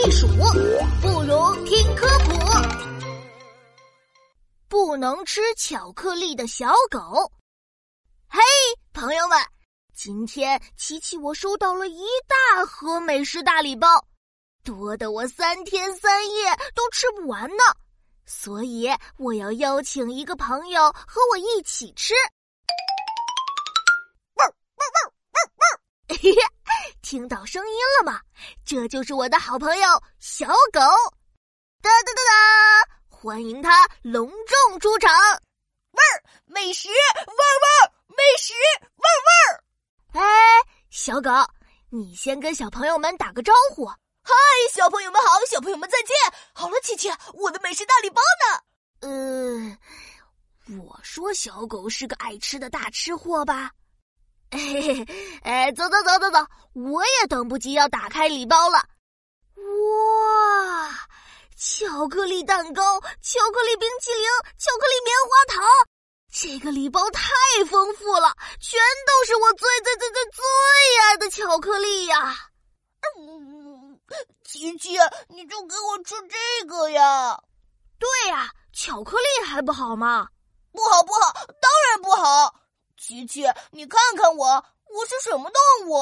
[0.00, 0.28] 避暑，
[1.02, 2.30] 不如听科普。
[4.68, 7.32] 不能吃巧克力的小狗。
[8.28, 8.40] 嘿，
[8.92, 9.36] 朋友们，
[9.92, 14.06] 今天琪琪我收到了一大盒美食大礼包，
[14.62, 17.64] 多的我三天三夜都吃不完呢。
[18.24, 22.14] 所以我要邀请一个朋友和我一起吃。
[27.10, 28.20] 听到声音了吗？
[28.66, 29.88] 这就是我的好朋友
[30.20, 30.80] 小狗。
[31.80, 32.36] 哒哒哒哒，
[33.08, 35.10] 欢迎他隆重出场。
[35.92, 40.22] 味儿美食，味儿味美食，味儿味儿。
[40.22, 40.22] 哎，
[40.90, 41.30] 小狗，
[41.88, 43.86] 你先跟小朋友们打个招呼。
[43.86, 44.34] 嗨，
[44.70, 46.14] 小朋友们好，小朋友们再见。
[46.52, 48.20] 好了，琪琪，我的美食大礼包
[49.00, 49.08] 呢？
[50.68, 53.70] 呃，我说小狗是个爱吃的大吃货吧？
[54.50, 55.06] 嘿嘿，
[55.42, 56.38] 哎，走走走走走，
[57.20, 58.78] 也等不及要打开礼包了。
[59.56, 60.90] 哇，
[61.56, 65.68] 巧克力蛋糕、巧克力冰淇淋、巧克力棉花糖，
[66.32, 67.22] 这个礼包太
[67.68, 70.42] 丰富了，全都是我最最最最最
[71.02, 72.36] 爱的巧克力呀！
[73.18, 74.00] 嗯，
[74.44, 77.40] 琪琪，你就给我吃这个呀？
[77.98, 80.28] 对呀，巧克力还不好吗？
[80.72, 82.54] 不好，不好，当然不好。
[82.96, 85.98] 琪琪，你看看我，我是什么动物？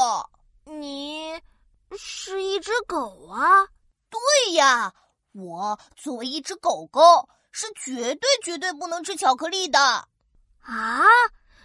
[0.69, 1.41] 你
[1.97, 3.69] 是一只狗啊？
[4.11, 4.93] 对呀，
[5.33, 9.79] 我作为一只狗狗，是绝对绝对不能吃巧克力的。
[9.79, 11.05] 啊，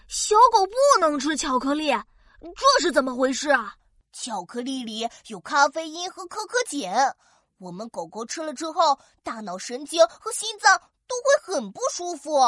[0.07, 3.75] 小狗不能吃巧克力，这是怎么回事啊？
[4.13, 7.17] 巧克力里有咖啡因和可可碱，
[7.57, 12.39] 我们狗狗吃了之后，大脑神经和心脏都会很不舒服，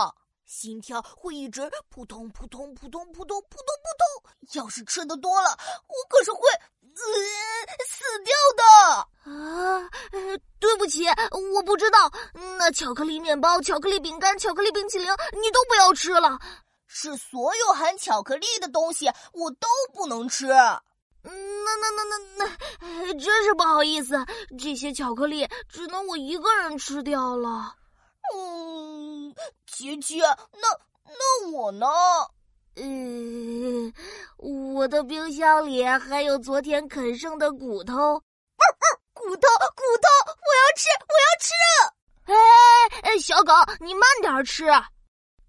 [0.45, 4.31] 心跳会一直扑通扑通扑通扑通扑通扑通。
[4.53, 6.39] 要是吃的多了，我可是会
[6.81, 7.01] 呃
[7.87, 9.89] 死掉的啊！
[10.59, 11.05] 对不起，
[11.53, 12.11] 我不知道。
[12.57, 16.39] 那巧克力面包、巧克力饼干、巧克力冰淇淋，你都不要吃了。
[16.87, 20.47] 是所有含巧克力的东西，我都不能吃。
[20.47, 24.25] 那那那那那，真是不好意思，
[24.59, 27.73] 这些巧克力只能我一个人吃掉了。
[28.35, 29.33] 嗯，
[29.65, 30.67] 琪琪，那
[31.05, 31.87] 那我呢？
[32.75, 33.93] 嗯，
[34.37, 38.21] 我的冰箱里还有昨天啃剩的骨头。
[39.27, 41.51] 骨头，骨头，我要吃，我要吃！
[42.25, 44.65] 哎哎，小狗，你慢点吃。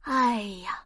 [0.03, 0.85] 哎呀，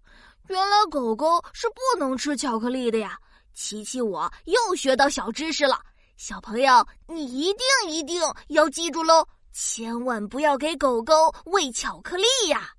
[0.48, 3.18] 原来狗狗是不能吃巧克力的呀。
[3.54, 5.80] 琪琪，我又学到小知识了。
[6.16, 12.70] 小朋友，你一定一定要记住喽，千万不要给狗狗喂巧克力呀！